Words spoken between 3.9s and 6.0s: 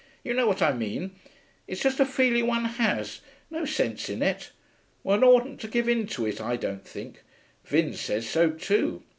in it. One oughtn't to give